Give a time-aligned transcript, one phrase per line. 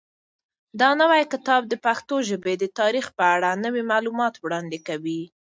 [0.79, 5.21] دا نوی کتاب د پښتو ژبې د تاریخ په اړه نوي معلومات وړاندې کوي.